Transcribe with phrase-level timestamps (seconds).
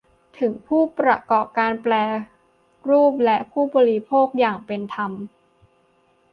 [0.39, 1.93] ถึงผู้ประกอบการแปร
[2.89, 5.11] รูปและผู้บริโภคอย่างเป็นธรรม